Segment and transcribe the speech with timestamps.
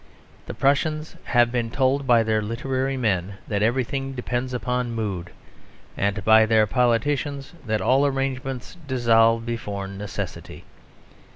[0.47, 5.29] The Prussians have been told by their literary men that everything depends upon Mood:
[5.95, 10.63] and by their politicians that all arrangements dissolve before "necessity."